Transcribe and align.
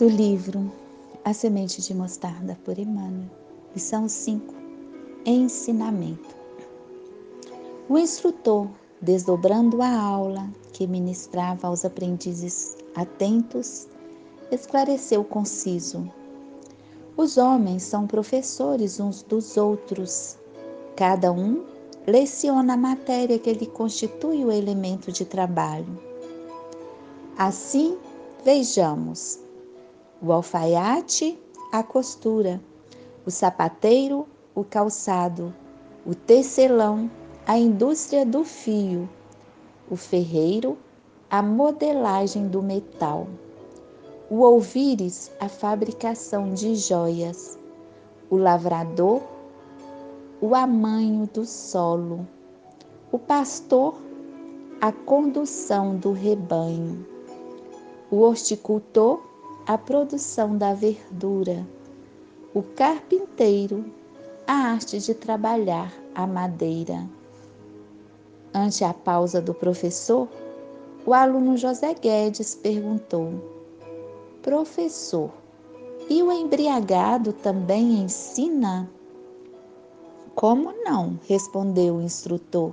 do 0.00 0.08
livro 0.08 0.72
A 1.26 1.34
Semente 1.34 1.82
de 1.82 1.92
Mostarda 1.92 2.58
por 2.64 2.78
Emmanuel, 2.78 3.28
lição 3.74 4.08
5 4.08 4.54
Ensinamento. 5.26 6.34
O 7.86 7.98
instrutor, 7.98 8.66
desdobrando 9.02 9.82
a 9.82 9.94
aula 9.94 10.48
que 10.72 10.86
ministrava 10.86 11.68
aos 11.68 11.84
aprendizes 11.84 12.78
atentos, 12.94 13.88
esclareceu 14.50 15.22
conciso: 15.22 16.10
Os 17.14 17.36
homens 17.36 17.82
são 17.82 18.06
professores 18.06 18.98
uns 18.98 19.22
dos 19.22 19.58
outros. 19.58 20.38
Cada 20.96 21.30
um 21.30 21.62
leciona 22.06 22.72
a 22.72 22.78
matéria 22.78 23.38
que 23.38 23.52
lhe 23.52 23.66
constitui 23.66 24.46
o 24.46 24.50
elemento 24.50 25.12
de 25.12 25.26
trabalho. 25.26 26.00
Assim, 27.36 27.98
vejamos 28.42 29.49
o 30.22 30.32
alfaiate, 30.32 31.38
a 31.72 31.82
costura, 31.82 32.60
o 33.24 33.30
sapateiro, 33.30 34.26
o 34.54 34.62
calçado, 34.62 35.54
o 36.04 36.14
tecelão, 36.14 37.10
a 37.46 37.56
indústria 37.56 38.26
do 38.26 38.44
fio, 38.44 39.08
o 39.90 39.96
ferreiro, 39.96 40.76
a 41.30 41.42
modelagem 41.42 42.48
do 42.48 42.62
metal, 42.62 43.26
o 44.28 44.40
ouvires, 44.40 45.30
a 45.40 45.48
fabricação 45.48 46.52
de 46.52 46.74
joias, 46.74 47.58
o 48.28 48.36
lavrador, 48.36 49.22
o 50.40 50.54
amanho 50.54 51.28
do 51.32 51.44
solo, 51.44 52.26
o 53.10 53.18
pastor, 53.18 53.94
a 54.80 54.92
condução 54.92 55.96
do 55.96 56.12
rebanho, 56.12 57.06
o 58.10 58.18
horticultor, 58.18 59.29
a 59.70 59.78
produção 59.78 60.58
da 60.58 60.74
verdura, 60.74 61.64
o 62.52 62.60
carpinteiro, 62.60 63.84
a 64.44 64.52
arte 64.52 64.98
de 64.98 65.14
trabalhar 65.14 65.94
a 66.12 66.26
madeira. 66.26 67.08
Ante 68.52 68.82
a 68.82 68.92
pausa 68.92 69.40
do 69.40 69.54
professor, 69.54 70.26
o 71.06 71.14
aluno 71.14 71.56
José 71.56 71.94
Guedes 71.94 72.56
perguntou: 72.56 73.32
Professor, 74.42 75.30
e 76.08 76.20
o 76.20 76.32
embriagado 76.32 77.32
também 77.32 78.02
ensina? 78.02 78.90
Como 80.34 80.72
não? 80.82 81.16
respondeu 81.28 81.94
o 81.94 82.02
instrutor. 82.02 82.72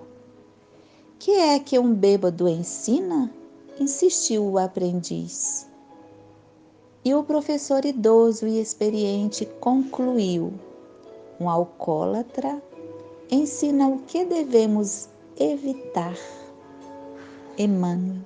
Que 1.20 1.30
é 1.34 1.60
que 1.60 1.78
um 1.78 1.94
bêbado 1.94 2.50
ensina? 2.50 3.32
insistiu 3.80 4.44
o 4.44 4.58
aprendiz. 4.58 5.67
E 7.08 7.14
o 7.16 7.24
professor 7.24 7.86
idoso 7.86 8.46
e 8.46 8.60
experiente 8.60 9.46
concluiu: 9.62 10.52
um 11.40 11.50
alcoólatra 11.50 12.62
ensina 13.32 13.88
o 13.88 14.00
que 14.00 14.26
devemos 14.26 15.08
evitar. 15.40 16.18
Emmanuel. 17.58 18.20